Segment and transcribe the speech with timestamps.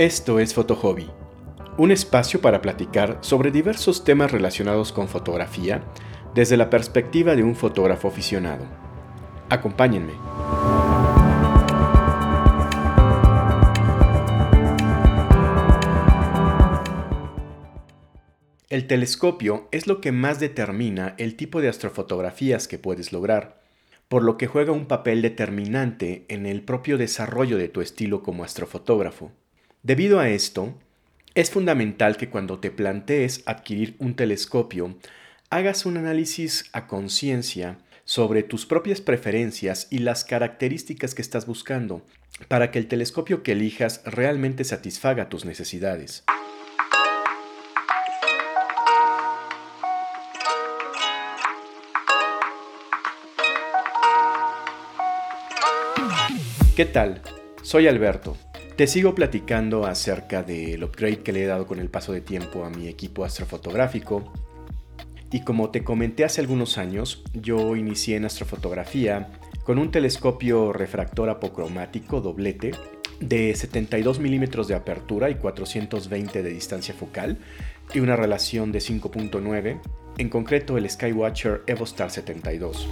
[0.00, 1.10] Esto es Fotohobby,
[1.76, 5.84] un espacio para platicar sobre diversos temas relacionados con fotografía
[6.34, 8.64] desde la perspectiva de un fotógrafo aficionado.
[9.50, 10.14] Acompáñenme.
[18.70, 23.60] El telescopio es lo que más determina el tipo de astrofotografías que puedes lograr,
[24.08, 28.44] por lo que juega un papel determinante en el propio desarrollo de tu estilo como
[28.44, 29.32] astrofotógrafo.
[29.82, 30.74] Debido a esto,
[31.34, 34.98] es fundamental que cuando te plantees adquirir un telescopio,
[35.48, 42.04] hagas un análisis a conciencia sobre tus propias preferencias y las características que estás buscando,
[42.46, 46.24] para que el telescopio que elijas realmente satisfaga tus necesidades.
[56.76, 57.22] ¿Qué tal?
[57.62, 58.36] Soy Alberto
[58.80, 62.64] te sigo platicando acerca del upgrade que le he dado con el paso de tiempo
[62.64, 64.32] a mi equipo astrofotográfico.
[65.30, 69.32] Y como te comenté hace algunos años, yo inicié en astrofotografía
[69.64, 72.70] con un telescopio refractor apocromático doblete
[73.20, 77.36] de 72 milímetros de apertura y 420 de distancia focal
[77.92, 79.78] y una relación de 5.9,
[80.16, 82.88] en concreto el Skywatcher EvoStar 72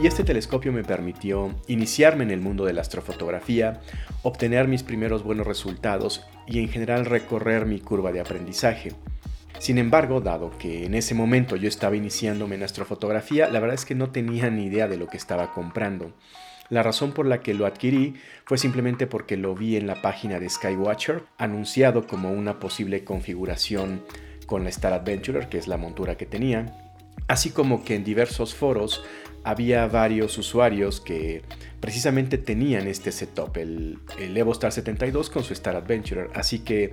[0.00, 3.80] y este telescopio me permitió iniciarme en el mundo de la astrofotografía,
[4.22, 8.92] obtener mis primeros buenos resultados y en general recorrer mi curva de aprendizaje.
[9.58, 13.84] Sin embargo, dado que en ese momento yo estaba iniciándome en astrofotografía, la verdad es
[13.84, 16.12] que no tenía ni idea de lo que estaba comprando.
[16.68, 20.38] La razón por la que lo adquirí fue simplemente porque lo vi en la página
[20.38, 24.04] de Skywatcher, anunciado como una posible configuración
[24.46, 26.92] con la Star Adventurer, que es la montura que tenía,
[27.26, 29.02] así como que en diversos foros
[29.44, 31.42] había varios usuarios que
[31.80, 36.30] precisamente tenían este setup, el, el EvoStar 72 con su Star Adventurer.
[36.34, 36.92] Así que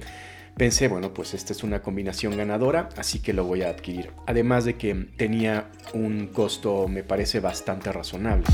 [0.56, 4.12] pensé, bueno, pues esta es una combinación ganadora, así que lo voy a adquirir.
[4.26, 8.46] Además de que tenía un costo, me parece, bastante razonable.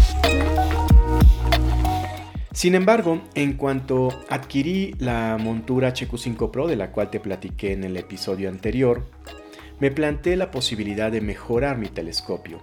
[2.53, 7.83] Sin embargo, en cuanto adquirí la montura HQ5 Pro, de la cual te platiqué en
[7.83, 9.09] el episodio anterior,
[9.79, 12.61] me planteé la posibilidad de mejorar mi telescopio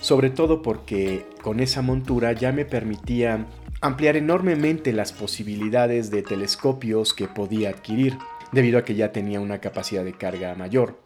[0.00, 3.46] sobre todo porque con esa montura ya me permitía
[3.80, 8.16] ampliar enormemente las posibilidades de telescopios que podía adquirir,
[8.52, 11.00] debido a que ya tenía una capacidad de carga mayor.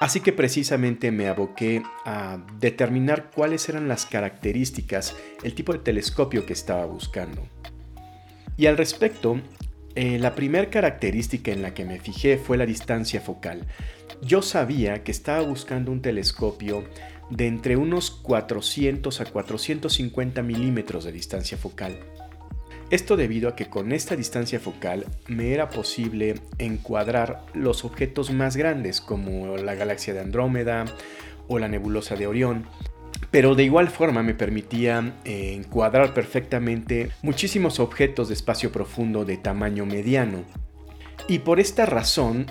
[0.00, 6.44] Así que precisamente me aboqué a determinar cuáles eran las características, el tipo de telescopio
[6.46, 7.42] que estaba buscando.
[8.56, 9.40] Y al respecto,
[9.94, 13.66] eh, la primera característica en la que me fijé fue la distancia focal.
[14.22, 16.84] Yo sabía que estaba buscando un telescopio
[17.30, 21.98] de entre unos 400 a 450 milímetros de distancia focal.
[22.90, 28.56] Esto debido a que con esta distancia focal me era posible encuadrar los objetos más
[28.56, 30.84] grandes como la galaxia de Andrómeda
[31.48, 32.66] o la nebulosa de Orión,
[33.30, 39.38] pero de igual forma me permitía eh, encuadrar perfectamente muchísimos objetos de espacio profundo de
[39.38, 40.44] tamaño mediano.
[41.26, 42.46] Y por esta razón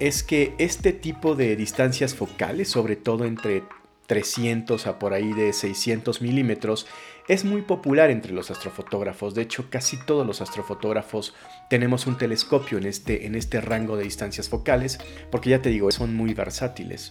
[0.00, 3.62] es que este tipo de distancias focales, sobre todo entre
[4.06, 6.86] 300 a por ahí de 600 milímetros,
[7.28, 9.34] es muy popular entre los astrofotógrafos.
[9.34, 11.34] De hecho, casi todos los astrofotógrafos
[11.70, 14.98] tenemos un telescopio en este, en este rango de distancias focales,
[15.30, 17.10] porque ya te digo, son muy versátiles.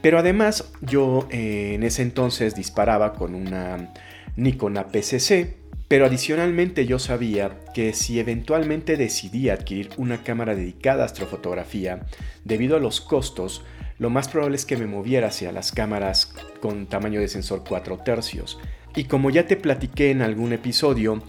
[0.00, 3.92] Pero además, yo eh, en ese entonces disparaba con una
[4.36, 5.56] Nikon APC-C,
[5.88, 12.06] pero adicionalmente yo sabía que si eventualmente decidía adquirir una cámara dedicada a astrofotografía,
[12.44, 13.62] debido a los costos,
[13.98, 17.98] lo más probable es que me moviera hacia las cámaras con tamaño de sensor 4
[17.98, 18.58] tercios.
[18.94, 21.22] Y como ya te platiqué en algún episodio,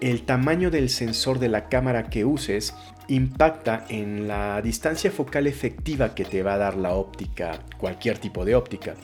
[0.00, 2.74] el tamaño del sensor de la cámara que uses
[3.08, 8.44] impacta en la distancia focal efectiva que te va a dar la óptica, cualquier tipo
[8.44, 8.94] de óptica.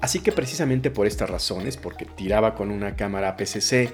[0.00, 3.92] Así que precisamente por estas razones, porque tiraba con una cámara PCC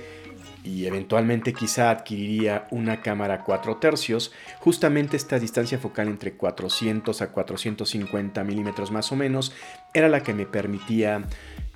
[0.68, 7.32] y eventualmente quizá adquiriría una cámara 4 tercios, justamente esta distancia focal entre 400 a
[7.32, 9.52] 450 milímetros más o menos
[9.94, 11.24] era la que me permitía,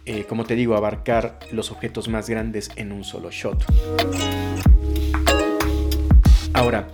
[0.04, 3.64] eh, como te digo, abarcar los objetos más grandes en un solo shot.
[6.52, 6.88] Ahora,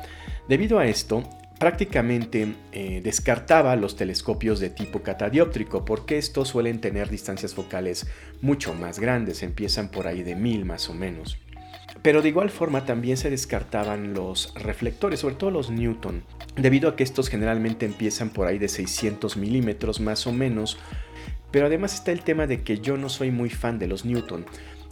[0.48, 1.24] debido a esto,
[1.58, 8.06] prácticamente eh, descartaba los telescopios de tipo catadióptrico porque estos suelen tener distancias focales
[8.40, 11.38] mucho más grandes, empiezan por ahí de mil más o menos.
[12.02, 16.22] Pero de igual forma también se descartaban los reflectores, sobre todo los Newton,
[16.56, 20.78] debido a que estos generalmente empiezan por ahí de 600 milímetros más o menos.
[21.50, 24.46] Pero además está el tema de que yo no soy muy fan de los Newton.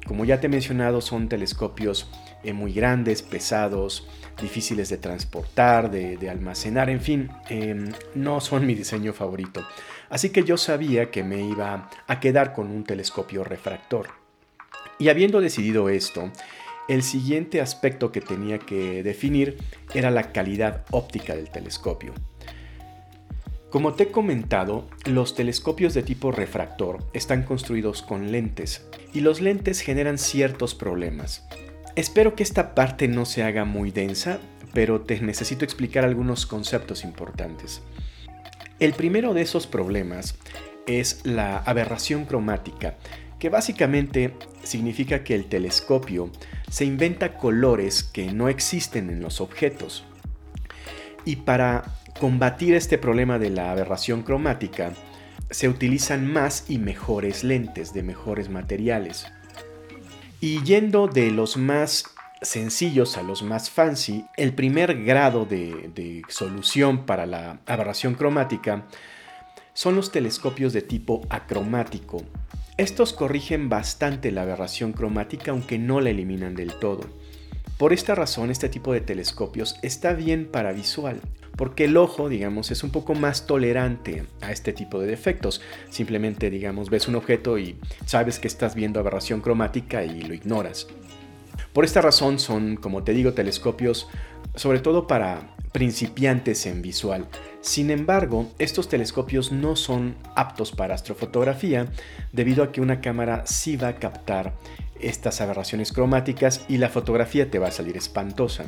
[0.07, 2.09] como ya te he mencionado, son telescopios
[2.45, 4.07] eh, muy grandes, pesados,
[4.41, 9.67] difíciles de transportar, de, almacenar, en fin, em, no son mi diseño favorito.
[10.09, 14.11] Así que yo sabía que me iba a quedar con un telescopio refractor.
[15.01, 16.31] Y habiendo decidido esto,
[16.89, 19.59] el siguiente aspecto que tenía que definir
[19.95, 22.13] era la calidad óptica del telescopio.
[23.71, 29.41] Como te he comentado, los telescopios de tipo refractor están construidos con lentes y los
[29.41, 31.47] lentes generan ciertos problemas.
[31.97, 34.39] Espero que esta parte no se haga muy densa,
[34.73, 37.83] pero te necesito explicar algunos conceptos importantes.
[38.79, 40.37] El primero de esos problemas
[40.87, 42.97] es la aberración cromática,
[43.39, 46.31] que básicamente significa que el telescopio
[46.71, 50.05] se inventa colores que no existen en los objetos.
[51.25, 51.85] Y para
[52.21, 54.93] combatir este problema de la aberración cromática,
[55.51, 59.27] se utilizan más y mejores lentes de mejores materiales.
[60.41, 62.05] Y yendo de los más
[62.43, 68.87] sencillos a los más fancy, el primer grado de, solución para la aberración cromática
[69.77, 72.23] son los telescopios de tipo acromático.
[72.79, 77.03] Estos corrigen bastante la aberración cromática aunque no la eliminan del todo.
[77.77, 81.21] Por esta razón este tipo de telescopios está bien para visual,
[81.59, 85.61] porque el ojo, digamos, es un poco más tolerante a este tipo de defectos.
[85.91, 90.87] Simplemente, digamos, ves un objeto y sabes que estás viendo aberración cromática y lo ignoras.
[91.75, 94.09] Por esta razón son, como te digo, telescopios
[94.55, 97.29] sobre todo para principiantes en visual.
[97.61, 101.89] Sin embargo, estos telescopios no son aptos para astrofotografía
[102.33, 104.55] debido a que una cámara sí va a captar
[104.99, 108.65] estas aberraciones cromáticas y la fotografía te va a salir espantosa.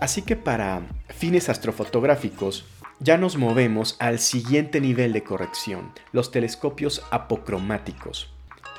[0.00, 2.64] Así que para fines astrofotográficos
[3.00, 8.32] ya nos movemos al siguiente nivel de corrección, los telescopios apocromáticos.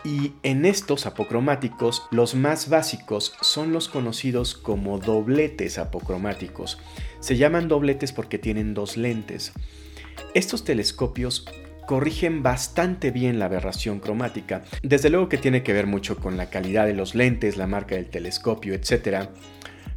[0.03, 6.79] Y en estos apocromáticos, los más básicos son los conocidos como dobletes apocromáticos.
[7.21, 9.53] Se llaman dobletes porque tienen dos lentes.
[10.33, 11.45] Estos telescopios
[11.85, 14.63] corrigen bastante bien la aberración cromática.
[14.81, 17.95] Desde luego que tiene que ver mucho con la calidad de los lentes, la marca
[17.95, 19.29] del telescopio, etc.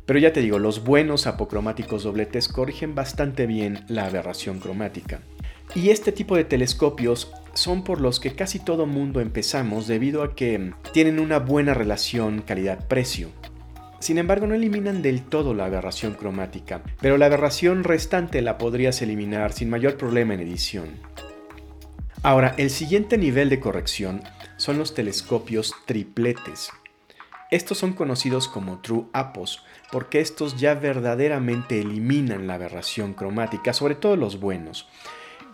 [0.04, 5.20] Pero ya te digo, los buenos apocromáticos dobletes corrigen bastante bien la aberración cromática.
[5.74, 10.34] Y este tipo de telescopios son por los que casi todo mundo empezamos debido a
[10.34, 13.30] que tienen una buena relación calidad-precio.
[14.04, 19.00] Sin embargo, no eliminan del todo la aberración cromática, pero la aberración restante la podrías
[19.00, 20.90] eliminar sin mayor problema en edición.
[22.22, 24.22] Ahora, el siguiente nivel de corrección
[24.58, 26.70] son los telescopios tripletes.
[27.50, 33.94] Estos son conocidos como True Apos porque estos ya verdaderamente eliminan la aberración cromática, sobre
[33.94, 34.86] todo los buenos.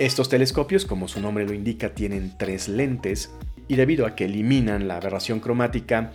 [0.00, 3.30] Estos telescopios, como su nombre lo indica, tienen tres lentes
[3.68, 6.10] y debido a que eliminan la aberración cromática,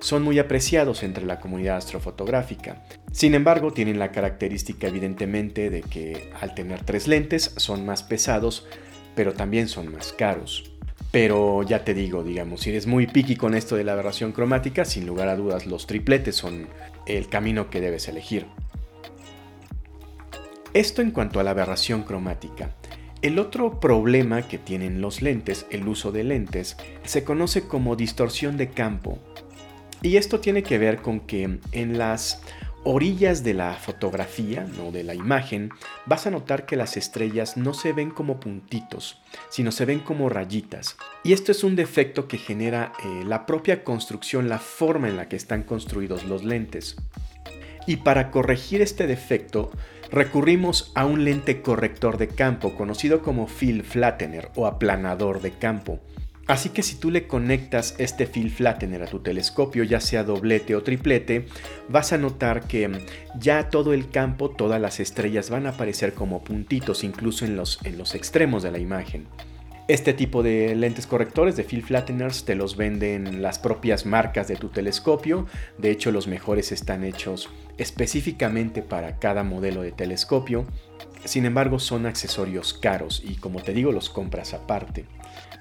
[0.00, 2.84] son muy apreciados entre la comunidad astrofotográfica.
[3.12, 8.66] Sin embargo, tienen la característica evidentemente de que al tener tres lentes son más pesados,
[9.14, 10.72] pero también son más caros.
[11.10, 14.84] Pero ya te digo, digamos, si eres muy picky con esto de la aberración cromática,
[14.84, 16.68] sin lugar a dudas los tripletes son
[17.06, 18.46] el camino que debes elegir.
[20.74, 22.74] Esto en cuanto a la aberración cromática.
[23.22, 28.56] El otro problema que tienen los lentes, el uso de lentes, se conoce como distorsión
[28.56, 29.18] de campo.
[30.02, 32.40] Y esto tiene que ver con que en las
[32.84, 35.70] orillas de la fotografía, no de la imagen,
[36.06, 39.20] vas a notar que las estrellas no se ven como puntitos,
[39.50, 40.96] sino se ven como rayitas.
[41.24, 45.28] Y esto es un defecto que genera eh, la propia construcción, la forma en la
[45.28, 46.96] que están construidos los lentes.
[47.86, 49.70] Y para corregir este defecto,
[50.10, 56.00] recurrimos a un lente corrector de campo conocido como fill flattener o aplanador de campo.
[56.48, 60.74] Así que si tú le conectas este fill flattener a tu telescopio, ya sea doblete
[60.74, 61.44] o triplete,
[61.90, 62.90] vas a notar que
[63.38, 67.78] ya todo el campo, todas las estrellas van a aparecer como puntitos, incluso en los,
[67.84, 69.26] en los extremos de la imagen.
[69.88, 74.56] Este tipo de lentes correctores de fill flatteners te los venden las propias marcas de
[74.56, 75.46] tu telescopio.
[75.76, 80.66] De hecho, los mejores están hechos específicamente para cada modelo de telescopio.
[81.24, 85.04] Sin embargo, son accesorios caros y como te digo, los compras aparte.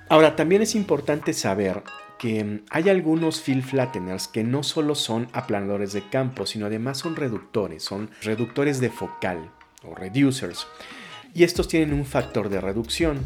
[0.10, 1.84] Ahora, también es importante saber
[2.20, 7.16] que hay algunos fill flatteners que no solo son aplanadores de campo, sino además son
[7.16, 9.52] reductores, son reductores de focal
[9.84, 10.68] o reducers.
[11.34, 13.20] Y estos tienen un factor de reducción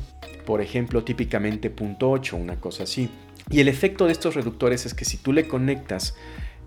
[0.46, 3.10] por ejemplo típicamente .8, una cosa así.
[3.50, 6.16] Y el efecto de estos reductores es que si tú le conectas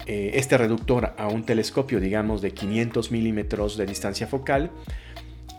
[0.07, 4.71] eh, este reductor a un telescopio, digamos, de 500 milímetros de distancia focal,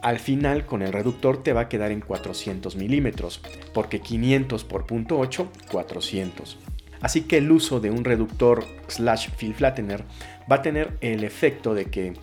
[0.06, 3.42] al final con el reductor te va a quedar en 400 milímetros,
[3.74, 6.60] porque 500 por .8, 400.
[7.02, 10.04] Así que el uso de un reductor slash field flattener
[10.50, 12.14] va a tener el efecto de que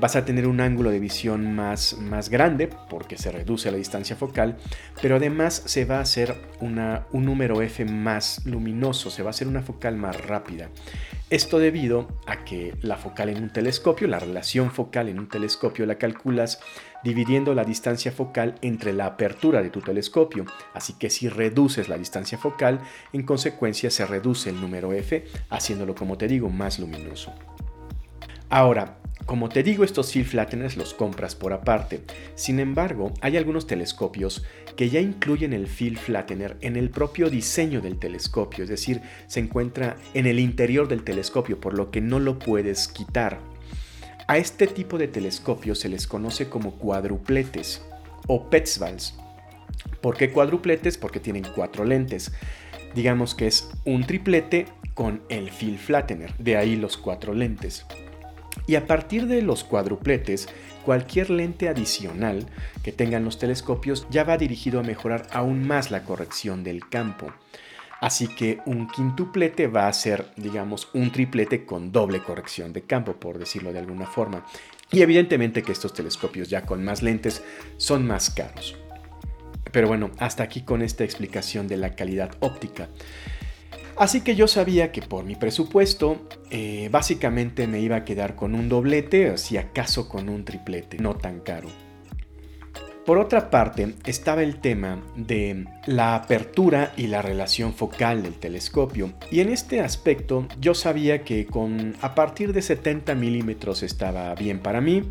[0.00, 4.16] vas a tener un ángulo de visión más, más grande porque se reduce la distancia
[4.16, 4.56] focal,
[5.02, 9.30] pero además se va a hacer una, un número f más luminoso, se va a
[9.30, 10.68] hacer una focal más rápida.
[11.30, 15.84] Esto debido a que la focal en un telescopio, la relación focal en un telescopio
[15.84, 16.60] la calculas
[17.04, 20.46] dividiendo la distancia focal entre la apertura de tu telescopio.
[20.72, 22.80] Así que si reduces la distancia focal,
[23.12, 27.32] en consecuencia se reduce el número f, haciéndolo como te digo más luminoso.
[28.50, 28.97] Ahora,
[29.28, 32.00] como te digo, estos field flatteners los compras por aparte.
[32.34, 34.42] Sin embargo, hay algunos telescopios
[34.74, 39.40] que ya incluyen el field flattener en el propio diseño del telescopio, es decir, se
[39.40, 43.38] encuentra en el interior del telescopio, por lo que no lo puedes quitar.
[44.28, 47.82] A este tipo de telescopios se les conoce como cuadrupletes
[48.28, 49.14] o Petzvals.
[50.00, 50.96] ¿Por qué cuadrupletes?
[50.96, 52.32] Porque tienen cuatro lentes.
[52.94, 57.84] Digamos que es un triplete con el field flattener, de ahí los cuatro lentes.
[58.68, 60.46] Y a partir de los cuadrupletes,
[60.84, 62.46] cualquier lente adicional
[62.84, 67.32] que tengan los telescopios ya va dirigido a mejorar aún más la corrección del campo.
[68.02, 73.14] Así que un quintuplete va a ser, digamos, un triplete con doble corrección de campo,
[73.14, 74.44] por decirlo de alguna forma.
[74.92, 77.42] Y evidentemente que estos telescopios ya con más lentes
[77.78, 78.76] son más caros.
[79.72, 82.88] Pero bueno, hasta aquí con esta explicación de la calidad óptica.
[83.98, 88.54] Así que yo sabía que por mi presupuesto eh, básicamente me iba a quedar con
[88.54, 91.68] un doblete, o si acaso con un triplete, no tan caro.
[93.04, 99.14] Por otra parte, estaba el tema de la apertura y la relación focal del telescopio,
[99.32, 104.60] y en este aspecto yo sabía que con a partir de 70 milímetros estaba bien
[104.60, 105.02] para mí,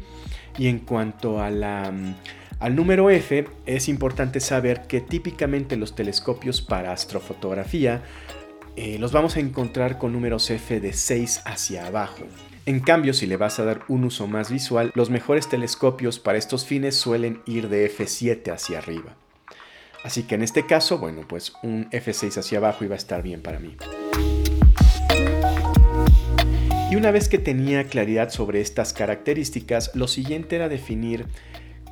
[0.58, 1.92] y en cuanto a la,
[2.60, 8.02] al número F, es importante saber que típicamente los telescopios para astrofotografía
[8.80, 12.28] eh, los vamos a encontrar con números F de 6 hacia abajo.
[12.68, 16.38] En cambio, si le vas a dar un uso más visual, los mejores telescopios para
[16.38, 19.16] estos fines suelen ir de F7 hacia arriba.
[20.04, 23.42] Así que en este caso, bueno, pues un F6 hacia abajo iba a estar bien
[23.42, 23.76] para mí.
[26.92, 31.26] Y una vez que tenía claridad sobre estas características, lo siguiente era definir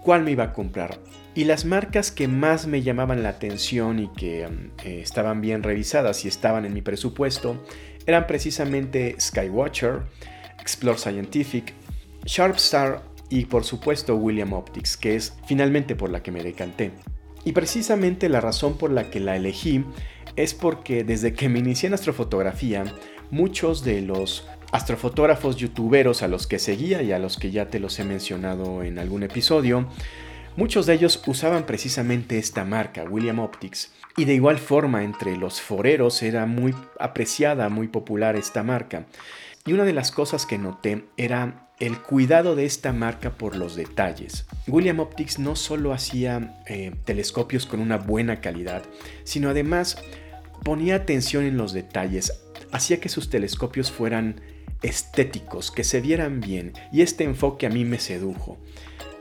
[0.04, 1.00] cuál me iba a comprar.
[1.36, 5.64] Y las marcas que más me llamaban la atención y que um, eh, estaban bien
[5.64, 7.62] revisadas y estaban en mi presupuesto
[8.06, 10.04] eran precisamente Skywatcher,
[10.60, 11.74] Explore Scientific,
[12.24, 16.94] Sharpstar y por supuesto William Optics, que es finalmente por la que me decanté.
[17.44, 19.84] Y precisamente la razón por la que la elegí
[20.38, 22.86] es porque desde que me inicié en astrofotografía,
[23.30, 27.80] muchos de los astrofotógrafos youtuberos a los que seguía y a los que ya te
[27.80, 29.88] los he mencionado en algún episodio,
[30.56, 35.62] muchos de ellos usaban precisamente esta marca, William Optics, y de igual forma entre los
[35.62, 39.06] foreros era muy apreciada, muy popular esta marca.
[39.66, 43.76] Y una de las cosas que noté era el cuidado de esta marca por los
[43.76, 44.46] detalles.
[44.68, 48.84] William Optics no solo hacía eh, telescopios con una buena calidad,
[49.24, 49.98] sino además
[50.64, 54.40] ponía atención en los detalles, hacía que sus telescopios fueran
[54.82, 58.58] estéticos, que se vieran bien, y este enfoque a mí me sedujo.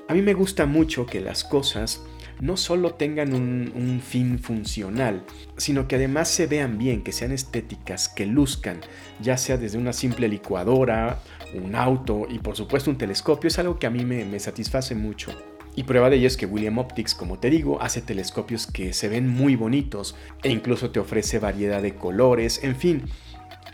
[0.06, 2.02] A mí me gusta mucho que las cosas
[2.40, 5.24] no solo tengan un, fin funcional,
[5.56, 8.80] sino que además se vean bien, que sean estéticas, que luzcan,
[9.20, 11.20] ya sea desde una simple licuadora,
[11.54, 14.94] un auto y por supuesto un telescopio, es algo que a mí me, me satisface
[14.94, 15.32] mucho.
[15.74, 19.08] Y prueba de ello es que William Optics, como te digo, hace telescopios que se
[19.08, 23.04] ven muy bonitos e incluso te ofrece variedad de colores, en fin,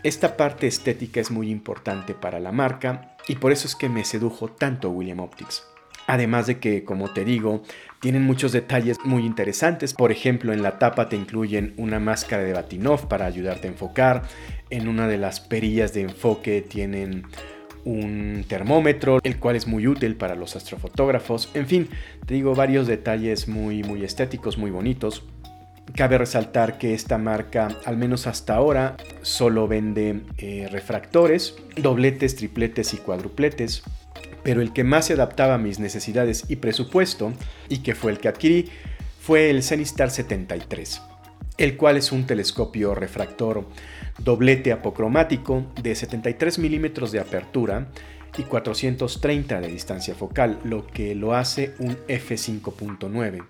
[0.03, 4.05] esta parte estética es muy importante para la marca y por eso es que me
[4.05, 5.70] sedujo tanto William Optics.
[6.07, 7.63] Además de que, como te digo,
[7.99, 9.93] tienen muchos detalles muy interesantes.
[9.93, 14.23] Por ejemplo, en la tapa te incluyen una máscara de Batinov para ayudarte a enfocar.
[14.69, 17.25] En una de las perillas de enfoque tienen
[17.85, 21.49] un termómetro, el cual es muy útil para los astrofotógrafos.
[21.53, 21.89] En fin,
[22.25, 25.23] te digo varios detalles muy muy estéticos, muy bonitos.
[25.95, 32.93] Cabe resaltar que esta marca, al menos hasta ahora, solo vende eh, refractores, dobletes, tripletes
[32.93, 33.83] y cuadrupletes,
[34.43, 37.33] pero el que más se adaptaba a mis necesidades y presupuesto,
[37.69, 38.69] y que fue el que adquirí,
[39.19, 41.01] fue el Zenistar 73,
[41.57, 43.65] el cual es un telescopio refractor
[44.17, 47.87] doblete apocromático de 73 milímetros de apertura
[48.37, 53.45] y 430 de distancia focal, lo que lo hace un f5.9.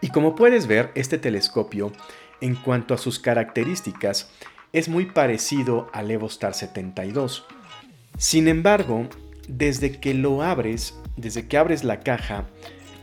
[0.00, 1.92] Y como puedes ver, este telescopio,
[2.40, 4.30] en cuanto a sus características,
[4.72, 7.46] es muy parecido al EvoStar 72.
[8.18, 9.08] Sin embargo,
[9.48, 12.46] desde que lo abres, desde que abres la caja,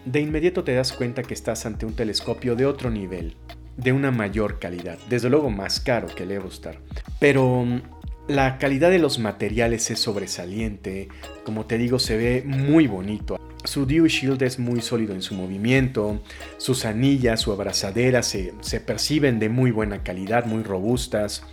[0.05, 3.35] de inmediato te das cuenta que estás ante un telescopio de otro nivel.
[3.77, 6.79] de una mayor calidad, desde luego más caro que el Evrostar.
[7.19, 7.81] Pero mm,
[8.27, 11.07] la calidad de los materiales es sobresaliente,
[11.45, 13.39] como te digo se ve muy bonito.
[13.63, 16.21] Su Dew Shield es muy sólido en su movimiento,
[16.57, 18.53] sus anillas, su abrazadera se
[18.85, 21.43] perciben de muy buena calidad, muy robustas.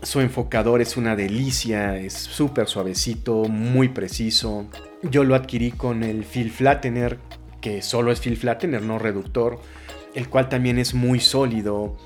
[0.00, 4.66] Su enfocador es una delicia, es súper suavecito, muy preciso.
[5.02, 7.18] Yo lo adquirí con el Fill Flattener,
[7.60, 9.60] que solo es Fill Flattener, no reductor,
[10.14, 11.96] el cual también es muy sólido.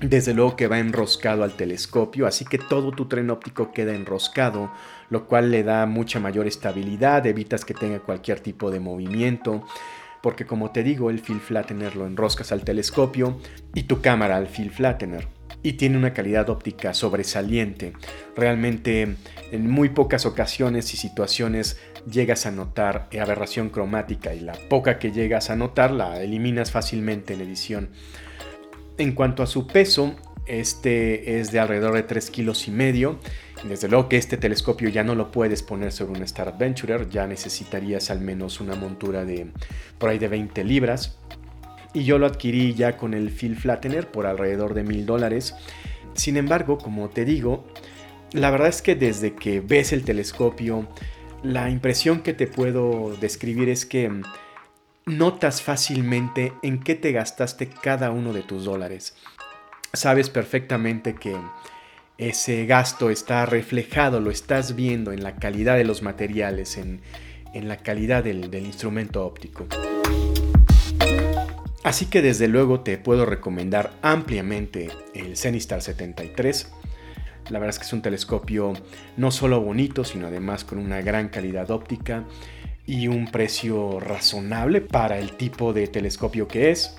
[0.00, 4.72] Desde luego que va enroscado al telescopio, así que todo tu tren óptico queda enroscado,
[5.08, 9.64] lo cual le da mucha mayor estabilidad, evitas que tenga cualquier tipo de movimiento,
[10.22, 13.38] porque como te digo, el Fill Flattener lo enroscas al telescopio
[13.72, 15.33] y tu cámara al Fill Flattener
[15.64, 17.94] y tiene una calidad óptica sobresaliente.
[18.36, 19.16] Realmente
[19.50, 21.78] en muy pocas ocasiones y situaciones
[22.08, 27.32] llegas a notar aberración cromática y la poca que llegas a notar la eliminas fácilmente
[27.32, 27.88] en edición.
[28.98, 30.14] En cuanto a su peso,
[30.46, 33.18] este es de alrededor de 3 kilos y medio.
[33.66, 37.26] Desde luego que este telescopio ya no lo puedes poner sobre un Star Adventurer, ya
[37.26, 39.46] necesitarías al menos una montura de
[39.96, 41.16] por ahí de 20 libras
[41.94, 45.54] y yo lo adquirí ya con el Phil Flattener por alrededor de mil dólares.
[46.14, 47.64] Sin embargo, como te digo,
[48.32, 50.88] la verdad es que desde que ves el telescopio,
[51.42, 54.10] la impresión que te puedo describir es que
[55.06, 59.14] notas fácilmente en qué te gastaste cada uno de tus dólares.
[59.92, 61.36] Sabes perfectamente que
[62.18, 67.00] ese gasto está reflejado, lo estás viendo en la calidad de los materiales, en,
[67.54, 69.68] la calidad del instrumento óptico.
[71.84, 76.72] Así que desde luego te puedo recomendar ampliamente el Zenistar 73.
[77.50, 78.72] La verdad es que es un telescopio
[79.18, 82.24] no solo bonito, sino además con una gran calidad óptica
[82.86, 86.96] y un precio razonable para el tipo de telescopio que es.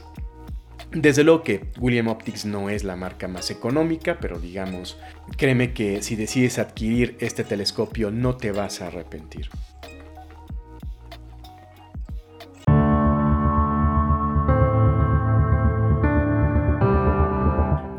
[0.91, 4.99] Desde luego que William Optics no es la marca más económica, pero digamos,
[5.35, 9.49] créeme que si decides adquirir este telescopio no te vas a arrepentir.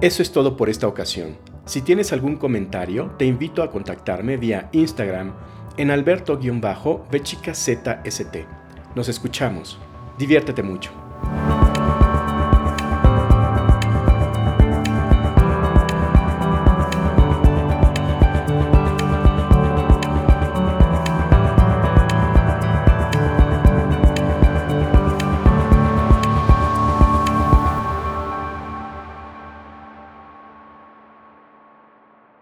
[0.02, 1.38] Eso es todo por esta ocasión.
[1.64, 5.32] Si tienes algún comentario, te invito a contactarme vía Instagram
[5.78, 7.88] en alberto-bechicazst.
[8.94, 9.78] Nos escuchamos.
[10.18, 11.05] Diviértete mucho.